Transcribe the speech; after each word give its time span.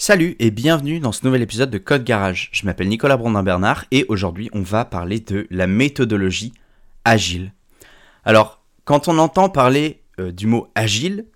Salut 0.00 0.36
et 0.38 0.52
bienvenue 0.52 1.00
dans 1.00 1.10
ce 1.10 1.24
nouvel 1.24 1.42
épisode 1.42 1.70
de 1.70 1.78
Code 1.78 2.04
Garage. 2.04 2.50
Je 2.52 2.64
m'appelle 2.64 2.86
Nicolas 2.86 3.16
Brondin-Bernard 3.16 3.84
et 3.90 4.06
aujourd'hui 4.08 4.48
on 4.52 4.62
va 4.62 4.84
parler 4.84 5.18
de 5.18 5.48
la 5.50 5.66
méthodologie 5.66 6.52
agile. 7.04 7.52
Alors, 8.24 8.62
quand 8.84 9.08
on 9.08 9.18
entend 9.18 9.48
parler 9.48 10.04
euh, 10.20 10.30
du 10.30 10.46
mot 10.46 10.68
agile, 10.76 11.26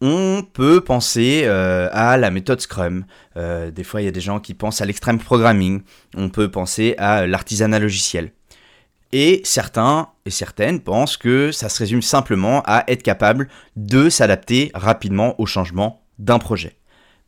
on 0.00 0.42
peut 0.50 0.80
penser 0.80 1.42
euh, 1.44 1.90
à 1.92 2.16
la 2.16 2.30
méthode 2.30 2.62
Scrum. 2.62 3.04
Euh, 3.36 3.70
des 3.70 3.84
fois, 3.84 4.00
il 4.00 4.06
y 4.06 4.08
a 4.08 4.12
des 4.12 4.22
gens 4.22 4.40
qui 4.40 4.54
pensent 4.54 4.80
à 4.80 4.86
l'extrême 4.86 5.18
programming. 5.18 5.82
On 6.16 6.30
peut 6.30 6.50
penser 6.50 6.94
à 6.96 7.26
l'artisanat 7.26 7.80
logiciel. 7.80 8.32
Et 9.12 9.42
certains 9.44 10.08
et 10.24 10.30
certaines 10.30 10.80
pensent 10.80 11.18
que 11.18 11.52
ça 11.52 11.68
se 11.68 11.78
résume 11.78 12.00
simplement 12.00 12.62
à 12.64 12.82
être 12.88 13.02
capable 13.02 13.48
de 13.76 14.08
s'adapter 14.08 14.70
rapidement 14.72 15.38
au 15.38 15.44
changement 15.44 16.02
d'un 16.18 16.38
projet. 16.38 16.79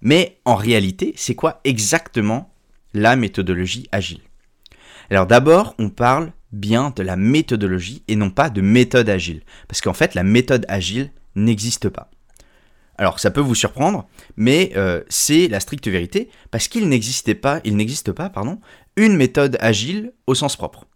Mais 0.02 0.40
en 0.44 0.56
réalité, 0.56 1.14
c'est 1.16 1.34
quoi 1.34 1.60
exactement 1.64 2.52
la 2.92 3.16
méthodologie 3.16 3.88
agile? 3.92 4.20
Alors 5.10 5.26
d'abord, 5.26 5.74
on 5.78 5.88
parle 5.88 6.32
bien 6.52 6.92
de 6.94 7.02
la 7.02 7.16
méthodologie 7.16 8.02
et 8.08 8.16
non 8.16 8.30
pas 8.30 8.50
de 8.50 8.60
méthode 8.60 9.08
agile. 9.08 9.42
Parce 9.68 9.80
qu'en 9.80 9.94
fait, 9.94 10.14
la 10.14 10.24
méthode 10.24 10.66
agile 10.68 11.10
n'existe 11.34 11.88
pas. 11.88 12.10
Alors 12.98 13.20
ça 13.20 13.30
peut 13.30 13.40
vous 13.40 13.54
surprendre, 13.54 14.06
mais 14.36 14.72
euh, 14.76 15.02
c'est 15.08 15.48
la 15.48 15.60
stricte 15.60 15.88
vérité, 15.88 16.28
parce 16.50 16.68
qu'il 16.68 16.88
n'existait 16.88 17.34
pas, 17.34 17.60
il 17.64 17.76
n'existe 17.76 18.12
pas, 18.12 18.28
pardon, 18.28 18.60
une 18.96 19.16
méthode 19.16 19.56
agile 19.60 20.12
au 20.26 20.34
sens 20.34 20.56
propre. 20.56 20.86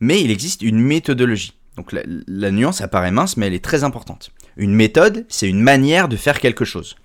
Mais 0.00 0.20
il 0.20 0.30
existe 0.30 0.62
une 0.62 0.80
méthodologie. 0.80 1.54
Donc 1.76 1.92
la, 1.92 2.02
la 2.04 2.50
nuance 2.50 2.82
apparaît 2.82 3.10
mince, 3.10 3.36
mais 3.36 3.46
elle 3.46 3.54
est 3.54 3.64
très 3.64 3.84
importante. 3.84 4.32
Une 4.56 4.74
méthode, 4.74 5.24
c'est 5.28 5.48
une 5.48 5.62
manière 5.62 6.08
de 6.08 6.16
faire 6.16 6.40
quelque 6.40 6.64
chose. 6.64 6.96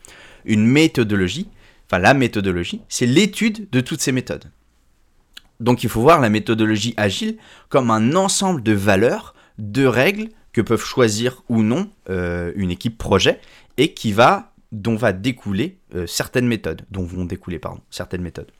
Une 0.46 0.66
méthodologie, 0.66 1.50
enfin 1.88 2.00
la 2.00 2.14
méthodologie, 2.14 2.82
c'est 2.90 3.06
l'étude 3.06 3.68
de 3.72 3.82
toutes 3.82 4.02
ces 4.02 4.12
méthodes. 4.12 4.46
Donc 5.60 5.84
il 5.84 5.90
faut 5.90 6.02
voir 6.02 6.20
la 6.20 6.30
méthodologie 6.30 6.94
agile 6.98 7.38
comme 7.70 7.92
un 7.92 8.16
ensemble 8.16 8.64
de 8.64 8.74
valeurs, 8.74 9.36
de 9.58 9.86
règles 9.86 10.30
que 10.54 10.62
peuvent 10.62 10.84
choisir 10.84 11.44
ou 11.50 11.64
non 11.64 11.90
euh, 12.10 12.52
une 12.56 12.72
équipe 12.72 12.98
projet 12.98 13.40
et 13.78 13.94
qui 13.94 14.12
va 14.12 14.54
dont 14.72 14.96
va 14.96 15.14
découler 15.14 15.78
euh, 15.94 16.08
certaines 16.08 16.48
méthodes, 16.48 16.82
dont 16.92 17.04
vont 17.04 17.26
découler 17.26 17.62
certaines 17.90 18.22
méthodes. 18.22 18.52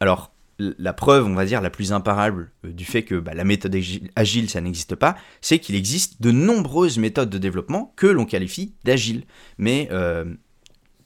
Alors 0.00 0.32
la 0.58 0.92
preuve, 0.92 1.26
on 1.26 1.34
va 1.34 1.44
dire, 1.44 1.60
la 1.60 1.70
plus 1.70 1.92
imparable 1.92 2.50
euh, 2.64 2.72
du 2.72 2.84
fait 2.84 3.02
que 3.02 3.16
bah, 3.16 3.34
la 3.34 3.44
méthode 3.44 3.76
agile, 4.16 4.50
ça 4.50 4.60
n'existe 4.60 4.94
pas, 4.94 5.16
c'est 5.40 5.58
qu'il 5.58 5.74
existe 5.74 6.22
de 6.22 6.30
nombreuses 6.30 6.98
méthodes 6.98 7.30
de 7.30 7.38
développement 7.38 7.92
que 7.96 8.06
l'on 8.06 8.24
qualifie 8.24 8.74
d'agile, 8.84 9.24
mais 9.58 9.88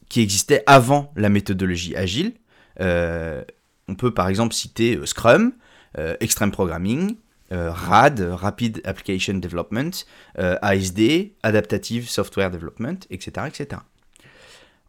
qui 0.08 0.20
existaient 0.20 0.62
avant 0.66 1.12
la 1.16 1.28
méthodologie 1.28 1.96
agile. 1.96 2.34
on 2.80 3.94
peut 3.96 4.12
par 4.12 4.28
exemple 4.28 4.54
citer 4.54 4.98
Scrum, 5.04 5.52
Extreme 6.20 6.50
Programming, 6.50 7.16
euh, 7.52 7.70
RAD, 7.70 8.20
Rapid 8.20 8.80
Application 8.84 9.34
Development, 9.34 9.92
euh, 10.38 10.58
ASD, 10.62 11.32
Adaptative 11.44 12.08
Software 12.08 12.50
Development, 12.50 13.06
etc. 13.08 13.46
etc. 13.46 13.82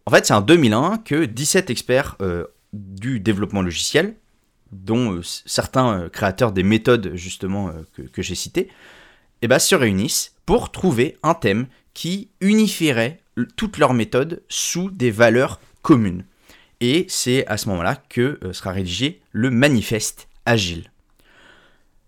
En 0.07 0.11
fait, 0.11 0.25
c'est 0.25 0.33
en 0.33 0.41
2001 0.41 0.97
que 0.97 1.25
17 1.25 1.69
experts 1.69 2.15
euh, 2.21 2.45
du 2.73 3.19
développement 3.19 3.61
logiciel, 3.61 4.15
dont 4.71 5.21
certains 5.45 6.09
créateurs 6.09 6.51
des 6.51 6.63
méthodes 6.63 7.11
justement 7.13 7.71
que, 7.93 8.21
j'ai 8.21 8.35
citées, 8.35 8.69
eh 9.41 9.47
ben, 9.47 9.59
se 9.59 9.75
réunissent 9.75 10.33
pour 10.45 10.71
trouver 10.71 11.15
un 11.23 11.35
thème 11.35 11.67
qui 11.93 12.31
unifierait 12.41 13.21
toutes 13.45 13.77
leurs 13.77 13.93
méthodes 13.93 14.43
sous 14.49 14.89
des 14.91 15.11
valeurs 15.11 15.59
communes. 15.81 16.25
Et 16.79 17.05
c'est 17.09 17.45
à 17.47 17.57
ce 17.57 17.69
moment-là 17.69 17.95
que 18.09 18.39
sera 18.51 18.71
rédigé 18.71 19.21
le 19.31 19.49
manifeste 19.49 20.27
agile. 20.45 20.91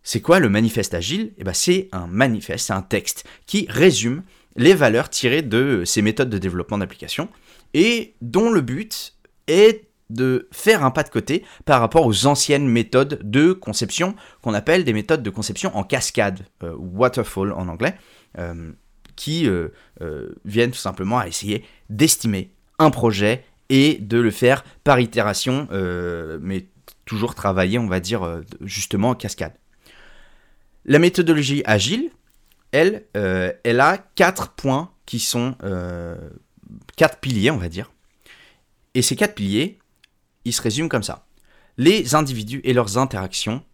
C'est 0.03 0.21
quoi 0.21 0.39
le 0.39 0.49
manifeste 0.49 0.94
agile? 0.94 1.33
Eh 1.38 1.44
ben, 1.44 1.53
C'est 1.53 1.89
un 1.91 2.08
manifeste, 2.08 2.67
c'est 2.67 2.73
un 2.73 2.81
texte 2.81 3.26
qui 3.45 3.67
résume 3.70 4.23
les 4.55 4.73
valeurs 4.73 5.09
tirées 5.09 5.42
de 5.42 5.83
ces 5.86 6.02
méthodes 6.02 6.30
de 6.30 6.37
développement 6.37 6.77
d'application 6.77 7.30
et 7.73 8.15
dont 8.21 8.52
le 8.52 8.61
but 8.61 9.15
est 9.48 9.89
de 10.09 10.48
faire 10.52 10.83
un 10.83 10.92
pas 10.92 11.04
de 11.04 11.09
côté 11.09 11.45
par 11.65 11.80
rapport 11.80 12.05
aux 12.05 12.25
anciennes 12.25 12.67
méthodes 12.67 13.20
de 13.23 13.54
conception 13.54 14.15
qu'on 14.42 14.54
appelle 14.54 14.83
des 14.83 14.93
méthodes 14.93 15.21
de 15.21 15.30
conception 15.30 15.75
en 15.77 15.83
cascade, 15.83 16.39
euh, 16.64 16.75
waterfall 16.75 17.54
en 17.54 17.67
anglais, 17.67 17.95
euh, 18.39 18.71
qui 19.19 19.47
euh, 19.47 19.69
viennent 20.45 20.71
tout 20.71 20.77
simplement 20.77 21.19
à 21.19 21.27
essayer 21.27 21.65
d'estimer 21.89 22.52
un 22.80 22.89
projet 22.89 23.43
et 23.67 23.97
de 23.99 24.17
le 24.17 24.31
faire 24.31 24.63
par 24.85 24.99
itération, 24.99 25.67
mais 26.41 26.65
toujours 27.05 27.35
travailler, 27.35 27.77
on 27.77 27.87
va 27.87 27.99
dire, 27.99 28.41
justement 28.61 29.09
en 29.09 29.15
cascade. 29.15 29.53
La 30.85 30.97
méthodologie 30.97 31.61
agile, 31.65 32.09
elle, 32.71 33.05
euh, 33.17 33.52
elle 33.63 33.80
a 33.80 33.97
quatre 33.97 34.53
points 34.53 34.91
qui 35.05 35.19
sont 35.19 35.55
euh, 35.63 36.15
quatre 36.95 37.19
piliers, 37.19 37.51
on 37.51 37.57
va 37.57 37.69
dire. 37.69 37.91
Et 38.93 39.01
ces 39.01 39.15
quatre 39.15 39.36
piliers, 39.36 39.80
ils 40.45 40.53
se 40.53 40.61
résument 40.61 40.89
comme 40.89 41.03
ça. 41.03 41.27
Les 41.77 42.15
individus 42.15 42.61
et 42.63 42.73
leurs 42.73 42.97
interactions 42.97 43.57
euh, 43.57 43.68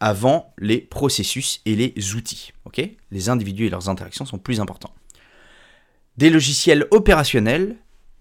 avant 0.00 0.54
les 0.58 0.78
processus 0.78 1.60
et 1.66 1.74
les 1.74 2.14
outils. 2.14 2.52
ok? 2.64 2.80
Les 3.10 3.28
individus 3.28 3.66
et 3.66 3.70
leurs 3.70 3.88
interactions 3.88 4.24
sont 4.24 4.38
plus 4.38 4.60
importants. 4.60 4.94
Des 6.16 6.30
logiciels 6.30 6.86
opérationnels 6.90 7.76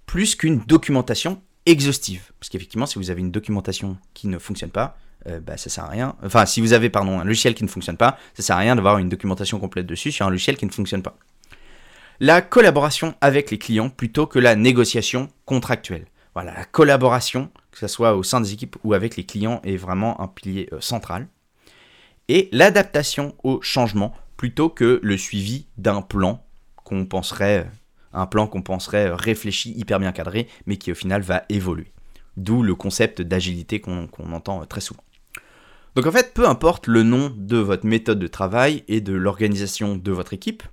plus 0.05 0.35
qu'une 0.35 0.59
documentation 0.59 1.41
exhaustive. 1.65 2.31
Parce 2.39 2.49
qu'effectivement, 2.49 2.85
si 2.85 2.97
vous 2.97 3.11
avez 3.11 3.21
une 3.21 3.31
documentation 3.31 3.97
qui 4.13 4.27
ne 4.27 4.39
fonctionne 4.39 4.71
pas, 4.71 4.97
euh, 5.27 5.39
bah, 5.39 5.57
ça 5.57 5.69
sert 5.69 5.83
à 5.83 5.89
rien. 5.89 6.15
Enfin, 6.23 6.45
si 6.45 6.61
vous 6.61 6.73
avez 6.73 6.89
pardon, 6.89 7.19
un 7.19 7.23
logiciel 7.23 7.53
qui 7.53 7.63
ne 7.63 7.69
fonctionne 7.69 7.97
pas, 7.97 8.17
ça 8.33 8.41
sert 8.41 8.55
à 8.55 8.59
rien 8.59 8.75
d'avoir 8.75 8.97
une 8.97 9.09
documentation 9.09 9.59
complète 9.59 9.85
dessus 9.85 10.11
sur 10.11 10.25
un 10.25 10.29
logiciel 10.29 10.57
qui 10.57 10.65
ne 10.65 10.71
fonctionne 10.71 11.03
pas. 11.03 11.17
La 12.19 12.41
collaboration 12.41 13.15
avec 13.21 13.51
les 13.51 13.57
clients 13.57 13.89
plutôt 13.89 14.27
que 14.27 14.39
la 14.39 14.55
négociation 14.55 15.29
contractuelle. 15.45 16.05
Voilà, 16.33 16.53
la 16.53 16.65
collaboration, 16.65 17.49
que 17.79 17.87
ce 17.87 17.93
soit 17.93 18.15
au 18.15 18.23
sein 18.23 18.41
des 18.41 18.53
équipes 18.53 18.75
ou 18.83 18.93
avec 18.93 19.15
les 19.15 19.25
clients, 19.25 19.61
est 19.63 19.77
vraiment 19.77 20.19
un 20.21 20.27
pilier 20.27 20.67
euh, 20.73 20.81
central. 20.81 21.27
Et 22.27 22.49
l'adaptation 22.51 23.35
au 23.43 23.61
changement 23.61 24.13
plutôt 24.37 24.69
que 24.69 24.99
le 25.01 25.17
suivi 25.17 25.67
d'un 25.77 26.01
plan 26.01 26.43
qu'on 26.75 27.05
penserait, 27.05 27.69
un 28.13 28.25
plan 28.25 28.47
qu'on 28.47 28.61
penserait 28.61 29.13
réfléchi, 29.13 29.71
hyper 29.71 29.99
bien 29.99 30.11
cadré, 30.11 30.47
mais 30.65 30.77
qui 30.77 30.91
au 30.91 30.95
final 30.95 31.21
va 31.21 31.43
évoluer. 31.49 31.91
D'où 32.37 32.63
le 32.63 32.75
concept 32.75 33.21
d'agilité 33.21 33.81
qu'on 33.81 34.07
entend 34.31 34.65
très 34.65 34.81
souvent. 34.81 35.03
Donc 35.95 36.05
en 36.05 36.11
fait, 36.11 36.33
peu 36.33 36.47
importe 36.47 36.87
le 36.87 37.03
nom 37.03 37.33
de 37.35 37.57
votre 37.57 37.85
méthode 37.85 38.19
de 38.19 38.27
travail 38.27 38.83
et 38.87 39.01
de 39.01 39.13
l'organisation 39.13 39.97
de 39.97 40.11
votre 40.11 40.33
équipe, 40.33 40.63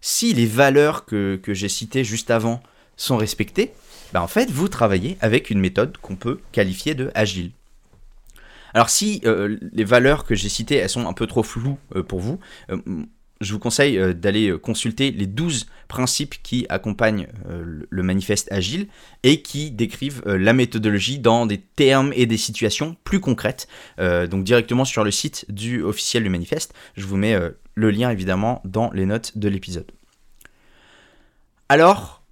si 0.00 0.34
les 0.34 0.46
valeurs 0.46 1.06
que, 1.06 1.40
j'ai 1.48 1.68
citées 1.68 2.04
juste 2.04 2.30
avant 2.30 2.62
sont 2.96 3.16
respectées, 3.16 3.72
ben 4.14 4.20
en 4.20 4.28
fait, 4.28 4.48
vous 4.48 4.68
travaillez 4.68 5.18
avec 5.20 5.50
une 5.50 5.58
méthode 5.58 5.98
qu'on 5.98 6.14
peut 6.14 6.38
qualifier 6.52 6.94
de 6.94 7.10
agile. 7.16 7.50
Alors 8.72 8.88
si 8.88 9.20
euh, 9.24 9.58
les 9.72 9.82
valeurs 9.82 10.24
que 10.24 10.36
j'ai 10.36 10.48
citées, 10.48 10.86
sont 10.86 11.08
un 11.08 11.12
peu 11.12 11.26
trop 11.26 11.42
floues 11.42 11.78
euh, 11.96 12.04
pour 12.04 12.20
vous, 12.20 12.38
euh, 12.70 12.78
je 13.40 13.52
vous 13.52 13.58
conseille 13.58 14.14
d'aller 14.14 14.56
consulter 14.62 15.10
les 15.10 15.26
12 15.26 15.66
principes 15.88 16.36
qui 16.44 16.64
accompagnent 16.68 17.26
le 17.46 18.02
manifeste 18.02 18.50
agile 18.50 18.86
et 19.22 19.42
qui 19.42 19.72
décrivent 19.72 20.22
la 20.24 20.52
méthodologie 20.52 21.18
dans 21.18 21.44
des 21.44 21.58
termes 21.58 22.12
et 22.14 22.24
des 22.26 22.36
situations 22.38 22.96
plus 23.02 23.20
concrètes. 23.20 23.68
donc 23.98 24.44
directement 24.44 24.86
sur 24.86 25.04
le 25.04 25.10
site 25.10 25.44
du 25.52 25.82
officiel 25.82 26.22
du 26.22 26.30
manifeste. 26.30 26.72
Je 26.96 27.04
vous 27.04 27.16
mets 27.16 27.36
le 27.74 27.90
lien 27.90 28.08
évidemment 28.08 28.62
dans 28.64 28.90
les 28.92 29.04
notes 29.04 29.36
de 29.36 29.48
l'épisode. 29.48 29.90
Alors, 31.68 32.23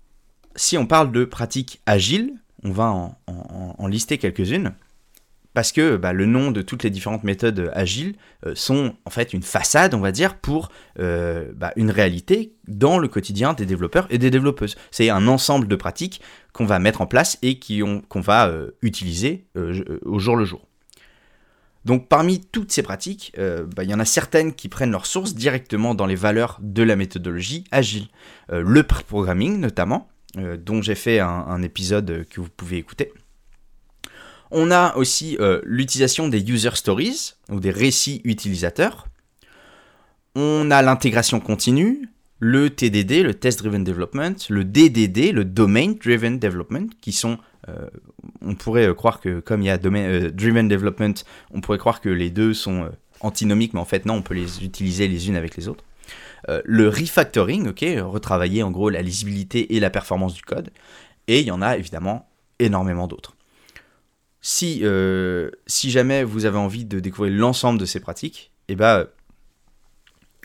si 0.57 0.77
on 0.79 0.87
parle 0.87 1.13
de 1.13 1.25
pratiques 1.25 1.81
agiles, 1.87 2.35
on 2.65 2.71
va 2.71 3.17
en 3.27 3.87
lister 3.89 4.19
quelques-unes 4.19 4.73
parce 5.55 5.73
que 5.73 5.97
bah, 5.97 6.13
le 6.13 6.27
nom 6.27 6.51
de 6.51 6.63
toutes 6.63 6.83
les 6.83 6.91
différentes 6.91 7.25
méthodes 7.25 7.71
agiles 7.75 8.15
euh, 8.47 8.55
sont 8.55 8.95
en 9.05 9.11
fait 9.11 9.33
une 9.33 9.43
façade, 9.43 9.95
on 9.95 10.01
va 10.01 10.13
dire, 10.13 10.37
pour 10.37 10.71
euh, 10.99 11.53
bah, 11.55 11.73
une 11.77 11.91
réalité 11.91 12.55
dans 12.69 12.99
le 12.99 13.09
quotidien 13.09 13.53
des 13.53 13.67
développeurs 13.67 14.07
et 14.11 14.19
des 14.19 14.31
développeuses. 14.31 14.77
C'est 14.91 15.11
un 15.11 15.27
ensemble 15.29 15.69
de 15.69 15.77
pratiques 15.77 16.21
qu'on 16.53 16.67
va 16.67 16.79
mettre 16.79 17.01
en 17.01 17.07
place 17.07 17.39
et 17.43 17.59
qu'on 17.59 18.21
va 18.21 18.49
euh, 18.49 18.71
utiliser 18.83 19.47
au 20.05 20.19
jour 20.19 20.37
le 20.37 20.45
jour. 20.45 20.67
Donc 21.85 22.09
parmi 22.09 22.41
toutes 22.41 22.71
ces 22.71 22.83
pratiques, 22.83 23.35
bah, 23.37 23.83
il 23.83 23.91
y 23.91 23.95
en 23.95 23.99
a 23.99 24.05
certaines 24.05 24.53
qui 24.53 24.69
prennent 24.69 24.93
leur 24.93 25.05
source 25.05 25.35
directement 25.35 25.97
dans 25.97 26.07
les 26.07 26.15
valeurs 26.15 26.59
de 26.63 26.83
la 26.85 26.95
méthodologie 26.95 27.65
agile. 27.73 28.07
le 28.51 28.83
programming 28.85 29.59
notamment, 29.59 30.12
dont 30.35 30.81
j'ai 30.81 30.95
fait 30.95 31.21
un 31.21 31.63
épisode 31.63 32.27
que 32.31 32.41
vous 32.41 32.49
pouvez 32.49 32.79
écouter. 32.79 33.13
On 34.55 34.71
a 34.71 34.95
aussi 34.97 35.39
euh, 35.41 35.63
l'utilisation 35.65 36.29
des 36.29 36.43
user 36.51 36.75
stories, 36.75 37.33
ou 37.51 37.59
des 37.59 37.71
récits 37.71 38.21
utilisateurs. 38.25 39.07
On 40.35 40.71
a 40.71 40.83
l'intégration 40.83 41.41
continue, 41.41 42.11
le 42.39 42.69
TDD, 42.69 43.23
le 43.23 43.33
Test 43.33 43.61
Driven 43.61 43.83
Development, 43.83 44.35
le 44.51 44.65
DDD, 44.65 45.33
le 45.33 45.47
Domain 45.47 45.95
Driven 45.99 46.39
Development, 46.39 46.89
qui 47.01 47.13
sont, 47.13 47.39
euh, 47.69 47.89
on 48.43 48.55
pourrait 48.55 48.95
croire 48.95 49.21
que 49.21 49.41
comme 49.41 49.63
il 49.63 49.67
y 49.67 49.71
a 49.71 49.79
domain, 49.79 50.03
euh, 50.03 50.31
Driven 50.31 50.69
Development, 50.69 51.15
on 51.55 51.63
pourrait 51.63 51.79
croire 51.79 52.03
que 52.03 52.11
les 52.11 52.29
deux 52.29 52.53
sont 52.53 52.91
antinomiques, 53.21 53.73
mais 53.73 53.81
en 53.81 53.87
fait 53.87 54.05
non, 54.05 54.17
on 54.17 54.23
peut 54.23 54.35
les 54.35 54.63
utiliser 54.63 55.09
les 55.09 55.29
unes 55.29 55.37
avec 55.37 55.57
les 55.57 55.67
autres. 55.67 55.85
Le 56.49 56.89
refactoring, 56.89 57.69
ok, 57.69 57.85
retravailler 58.01 58.63
en 58.63 58.71
gros 58.71 58.91
la 58.91 59.03
lisibilité 59.03 59.77
et 59.77 59.81
la 59.81 59.91
performance 59.91 60.35
du 60.35 60.43
code. 60.43 60.71
Et 61.29 61.41
il 61.41 61.47
y 61.47 61.51
en 61.51 61.63
a 61.63 61.77
évidemment 61.77 62.29
énormément 62.59 63.07
d'autres. 63.07 63.37
Si, 64.41 64.83
si 65.67 65.91
jamais 65.91 66.25
vous 66.25 66.45
avez 66.45 66.59
envie 66.59 66.85
de 66.85 66.99
découvrir 66.99 67.33
l'ensemble 67.33 67.79
de 67.79 67.87
ces 67.87 68.01
pratiques, 68.01 68.51
eh 68.69 68.75
ben, 68.75 69.07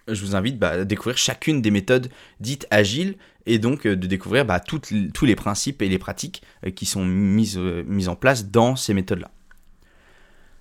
je 0.08 0.24
vous 0.24 0.36
invite 0.36 0.58
bah, 0.58 0.70
à 0.70 0.86
découvrir 0.86 1.18
chacune 1.18 1.62
des 1.62 1.72
méthodes 1.72 2.10
dites 2.40 2.68
agiles 2.72 3.16
et 3.46 3.60
donc 3.60 3.86
euh, 3.86 3.96
de 3.96 4.08
découvrir 4.08 4.46
bah, 4.46 4.60
tous 4.60 5.26
les 5.26 5.36
principes 5.36 5.82
et 5.82 5.90
les 5.90 6.00
pratiques 6.00 6.42
euh, 6.66 6.72
qui 6.72 6.86
sont 6.86 7.06
mises, 7.06 7.58
euh, 7.58 7.84
mises 7.86 8.10
en 8.10 8.16
place 8.16 8.50
dans 8.50 8.76
ces 8.76 8.94
méthodes-là. 8.94 9.32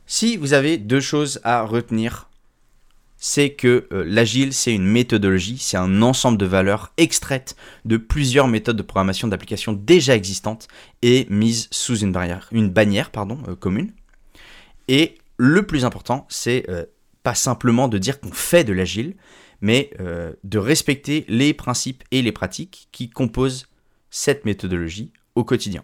Si 0.07 0.37
vous 0.37 0.53
avez 0.53 0.79
deux 0.79 1.01
choses 1.01 1.41
à 1.43 1.63
retenir, 1.63 2.29
c'est 3.19 3.51
que 3.51 3.89
l'agile, 3.91 4.53
c'est 4.53 4.75
une 4.75 4.87
méthodologie, 4.87 5.59
c'est 5.59 5.77
un 5.77 6.03
ensemble 6.03 6.39
de 6.39 6.47
valeurs 6.47 6.93
extraites 6.97 7.57
de 7.85 7.97
plusieurs 7.97 8.49
méthodes 8.49 8.77
de 8.77 8.83
programmation 8.83 9.29
d'applications 9.29 9.73
déjà 9.73 10.15
existantes 10.15 10.69
et 11.03 11.27
mises 11.31 11.69
sous 11.71 11.99
une, 11.99 12.13
barrière, 12.13 12.49
une 12.53 12.69
bannière 12.69 13.11
pardon, 13.11 13.39
commune. 13.59 13.93
Et 14.89 15.17
le 15.39 15.65
plus 15.65 15.85
important, 15.85 16.27
c'est 16.29 16.67
pas 17.27 17.35
simplement 17.35 17.89
de 17.89 17.99
dire 17.99 18.21
qu'on 18.21 18.31
fait 18.31 18.63
de 18.63 18.73
l'agile, 18.73 19.17
mais 19.61 19.91
euh, 19.99 20.33
de 20.45 20.59
respecter 20.59 21.25
les 21.27 21.55
principes 21.55 22.05
et 22.13 22.23
les 22.23 22.31
pratiques 22.31 22.89
qui 22.93 23.11
composent 23.11 23.67
cette 24.11 24.45
méthodologie 24.45 25.13
au 25.35 25.43
quotidien. 25.43 25.83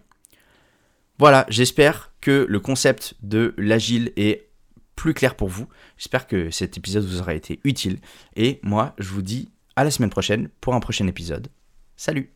Voilà, 1.19 1.45
j'espère 1.49 2.13
que 2.21 2.47
le 2.49 2.61
concept 2.61 3.15
de 3.23 3.55
l'agile 3.59 4.13
est 4.17 4.51
plus 5.03 5.15
clair 5.15 5.35
pour 5.35 5.49
vous. 5.49 5.67
J'espère 5.99 6.29
que 6.29 6.51
cet 6.51 6.79
épisode 6.79 7.05
vous 7.05 7.19
aura 7.19 7.35
été 7.35 7.59
utile. 7.65 7.99
Et 8.37 8.61
moi, 8.63 8.95
je 8.99 9.09
vous 9.09 9.21
dis 9.21 9.51
à 9.75 9.83
la 9.83 9.91
semaine 9.91 10.11
prochaine 10.11 10.49
pour 10.61 10.77
un 10.77 10.81
prochain 10.81 11.09
épisode. 11.09 11.49
Salut 11.97 12.33